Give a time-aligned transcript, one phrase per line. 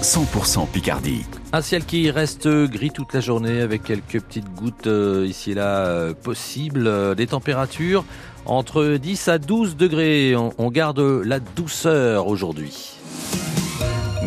[0.00, 1.26] 100% Picardie.
[1.52, 5.54] Un ciel qui reste gris toute la journée avec quelques petites gouttes euh, ici et
[5.54, 6.86] là euh, possibles.
[6.86, 8.02] Euh, des températures
[8.46, 10.34] entre 10 à 12 degrés.
[10.34, 13.01] On, on garde la douceur aujourd'hui.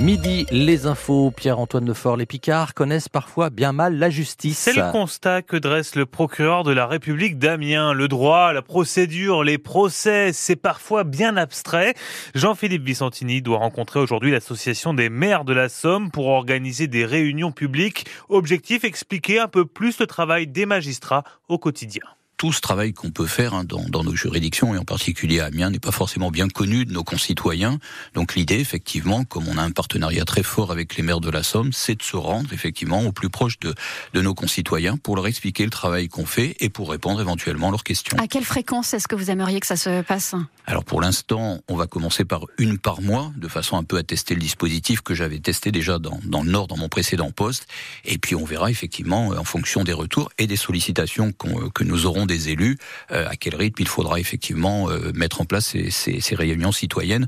[0.00, 1.30] Midi, les infos.
[1.30, 4.58] Pierre-Antoine Lefort, les Picards connaissent parfois bien mal la justice.
[4.58, 7.92] C'est le constat que dresse le procureur de la République d'Amiens.
[7.92, 11.94] Le droit, la procédure, les procès, c'est parfois bien abstrait.
[12.34, 17.52] Jean-Philippe Vicentini doit rencontrer aujourd'hui l'association des maires de la Somme pour organiser des réunions
[17.52, 18.06] publiques.
[18.28, 22.02] Objectif, expliquer un peu plus le travail des magistrats au quotidien
[22.36, 25.46] tout ce travail qu'on peut faire hein, dans, dans, nos juridictions, et en particulier à
[25.46, 27.78] Amiens, n'est pas forcément bien connu de nos concitoyens.
[28.14, 31.42] Donc l'idée, effectivement, comme on a un partenariat très fort avec les maires de la
[31.42, 33.74] Somme, c'est de se rendre effectivement au plus proche de,
[34.12, 37.70] de nos concitoyens pour leur expliquer le travail qu'on fait et pour répondre éventuellement à
[37.70, 38.16] leurs questions.
[38.18, 40.34] À quelle fréquence est-ce que vous aimeriez que ça se passe?
[40.66, 44.02] Alors pour l'instant, on va commencer par une par mois, de façon un peu à
[44.02, 47.66] tester le dispositif que j'avais testé déjà dans, dans le Nord, dans mon précédent poste.
[48.04, 52.23] Et puis on verra effectivement, en fonction des retours et des sollicitations que nous aurons
[52.26, 52.78] des élus,
[53.10, 57.26] euh, à quel rythme il faudra effectivement euh, mettre en place ces, réunions citoyennes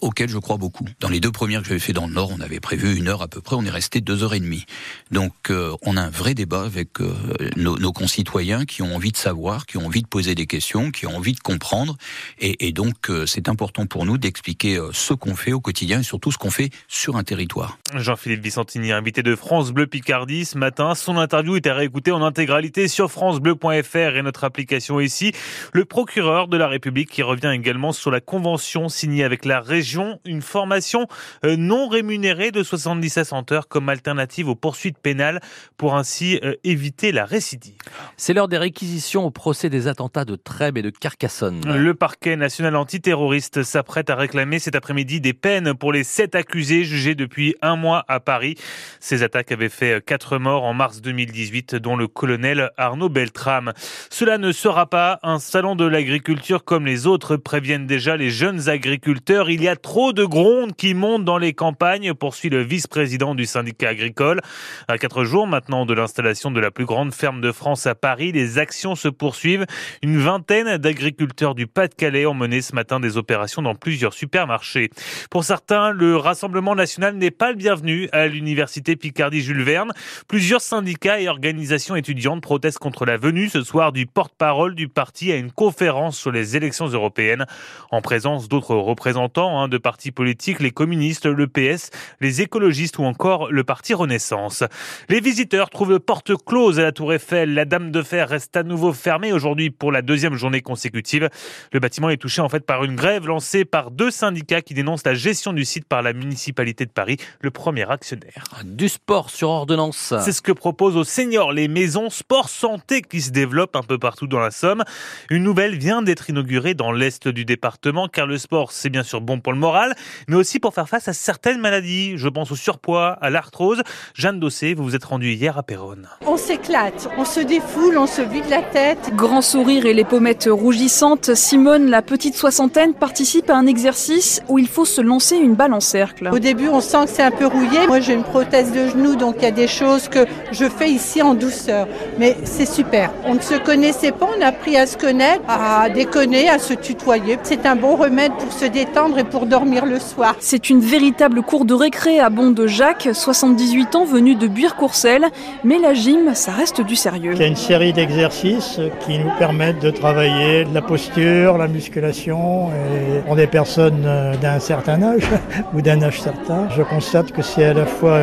[0.00, 0.84] auquel je crois beaucoup.
[1.00, 3.22] Dans les deux premières que j'avais fait dans le Nord, on avait prévu une heure
[3.22, 4.64] à peu près, on est resté deux heures et demie.
[5.10, 7.14] Donc euh, on a un vrai débat avec euh,
[7.56, 10.90] nos, nos, concitoyens qui ont envie de savoir, qui ont envie de poser des questions,
[10.90, 11.96] qui ont envie de comprendre.
[12.38, 16.00] Et, et donc euh, c'est important pour nous d'expliquer euh, ce qu'on fait au quotidien
[16.00, 17.78] et surtout ce qu'on fait sur un territoire.
[17.94, 20.94] Jean-Philippe Vicentini, invité de France Bleu Picardie ce matin.
[20.94, 25.32] Son interview est à réécouter en intégralité sur francebleu.fr et notre application ici.
[25.72, 30.20] Le procureur de la République qui revient également sur la convention signée avec la région
[30.26, 31.06] une formation
[31.44, 35.40] euh, non rémunérée de 70 à 100 heures comme alternative aux poursuites pénales
[35.76, 37.76] pour ainsi euh, éviter la récidive.
[38.16, 41.62] C'est l'heure des réquisitions au procès des attentats de Trèbes et de Carcassonne.
[41.64, 46.84] Le parquet national antiterroriste s'apprête à réclamer cet après-midi des peines pour les sept accusés
[46.84, 48.56] jugés depuis un mois à Paris.
[48.98, 53.72] Ces attaques avaient fait quatre morts en mars 2018, dont le colonel Arnaud Beltrame.
[54.10, 58.68] Cela ne sera pas un salon de l'agriculture comme les autres, préviennent déjà les jeunes
[58.68, 59.50] agriculteurs.
[59.50, 63.46] Il y a trop de grondes qui montent dans les campagnes, poursuit le vice-président du
[63.46, 64.40] syndicat agricole.
[64.88, 68.32] À quatre jours maintenant de l'installation de la plus grande ferme de France à Paris,
[68.32, 69.66] les actions se poursuivent.
[70.02, 74.90] Une vingtaine d'agriculteurs du Pas-de-Calais ont mené ce matin des opérations dans plusieurs supermarchés.
[75.30, 79.92] Pour certains, le Rassemblement national n'est pas le bienvenu à l'université Picardie-Jules Verne.
[80.28, 85.32] Plusieurs syndicats et organisations étudiantes protestent contre la venue ce soir du porte-parole du parti
[85.32, 87.46] à une conférence sur les élections européennes
[87.90, 91.90] en présence d'autres représentants hein, de partis politiques, les communistes, le PS,
[92.20, 94.64] les écologistes ou encore le parti Renaissance.
[95.08, 97.54] Les visiteurs trouvent porte close à la Tour Eiffel.
[97.54, 101.28] La Dame de Fer reste à nouveau fermée aujourd'hui pour la deuxième journée consécutive.
[101.72, 105.06] Le bâtiment est touché en fait par une grève lancée par deux syndicats qui dénoncent
[105.06, 108.44] la gestion du site par la municipalité de Paris, le premier actionnaire.
[108.64, 110.14] Du sport sur ordonnance.
[110.20, 113.98] C'est ce que proposent aux seniors les maisons sport santé qui se développent un peu
[113.98, 114.84] partout dans la Somme.
[115.30, 119.20] Une nouvelle vient d'être inaugurée dans l'est du département car le sport c'est bien sûr
[119.20, 119.94] bon pour le moral,
[120.28, 122.16] mais aussi pour faire face à certaines maladies.
[122.16, 123.82] Je pense au surpoids, à l'arthrose.
[124.14, 126.08] Jeanne Dossé, vous vous êtes rendue hier à Péronne.
[126.26, 129.10] On s'éclate, on se défoule, on se vide la tête.
[129.14, 134.58] Grand sourire et les pommettes rougissantes, Simone, la petite soixantaine, participe à un exercice où
[134.58, 136.30] il faut se lancer une balle en cercle.
[136.32, 137.86] Au début, on sent que c'est un peu rouillé.
[137.86, 140.90] Moi, j'ai une prothèse de genou, donc il y a des choses que je fais
[140.90, 141.88] ici en douceur.
[142.18, 143.10] Mais c'est super.
[143.24, 146.74] On ne se connaissait pas, on a appris à se connaître, à déconner, à se
[146.74, 147.38] tutoyer.
[147.42, 150.34] C'est un bon remède pour se détendre et pour dormir le soir.
[150.40, 155.26] C'est une véritable cour de récré à Bon de Jacques, 78 ans, venu de Buire-Courcelles.
[155.64, 157.32] Mais la gym, ça reste du sérieux.
[157.34, 162.70] Il y a une série d'exercices qui nous permettent de travailler la posture, la musculation.
[162.70, 164.06] Et pour des personnes
[164.40, 165.28] d'un certain âge
[165.74, 168.18] ou d'un âge certain, je constate que c'est à la fois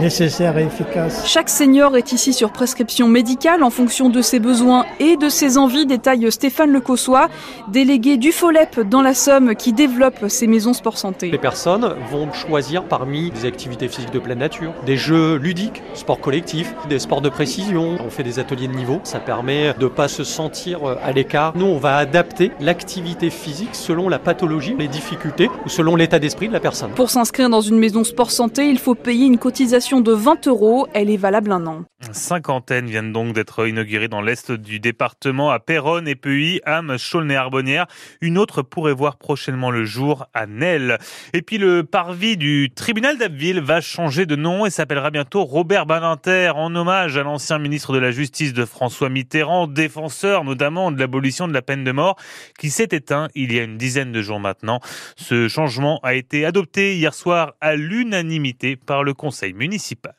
[0.00, 1.26] nécessaire et efficace.
[1.26, 5.58] Chaque senior est ici sur prescription médicale en fonction de ses besoins et de ses
[5.58, 7.28] envies, détaille Stéphane Lecossois,
[7.68, 11.30] délégué du FOLEP dans la Somme qui développe ces maisons sport santé.
[11.30, 16.18] Les personnes vont choisir parmi des activités physiques de pleine nature, des jeux ludiques, sport
[16.18, 17.98] collectif, des sports de précision.
[18.00, 21.52] On fait des ateliers de niveau, ça permet de ne pas se sentir à l'écart.
[21.56, 26.48] Nous, on va adapter l'activité physique selon la pathologie, les difficultés ou selon l'état d'esprit
[26.48, 26.92] de la personne.
[26.92, 30.86] Pour s'inscrire dans une maison sport santé, il faut payer une cotisation de 20 euros.
[30.94, 31.84] Elle est valable un an.
[32.12, 37.88] Cinquantaine viennent donc d'être inaugurées dans l'est du département à Péronne, Epeuy, Ham, Chaulnes-et-Arbonnières.
[38.22, 43.80] Une autre pourrait voir prochainement le jour Et puis le parvis du tribunal d'Abbeville va
[43.80, 48.10] changer de nom et s'appellera bientôt Robert Badinter en hommage à l'ancien ministre de la
[48.10, 52.16] Justice de François Mitterrand, défenseur notamment de l'abolition de la peine de mort,
[52.58, 54.80] qui s'est éteint il y a une dizaine de jours maintenant.
[55.16, 60.14] Ce changement a été adopté hier soir à l'unanimité par le conseil municipal.